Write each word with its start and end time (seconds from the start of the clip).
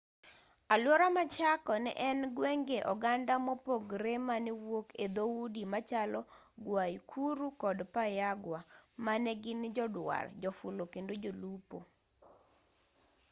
aluora 0.73 1.07
ma 1.15 1.23
chaco 1.35 1.73
ne 1.83 1.91
en 2.09 2.19
gwenge 2.35 2.77
oganda 2.93 3.33
mopogre 3.45 4.13
manewuok 4.27 4.87
e 5.05 5.07
dhoudi 5.15 5.63
machalo 5.73 6.21
guaycuru 6.65 7.47
kod 7.61 7.79
payagua 7.95 8.59
manegin 9.05 9.61
joduar 9.75 10.25
jofulo 10.41 10.83
kendo 10.93 11.13
jolupo 11.23 11.77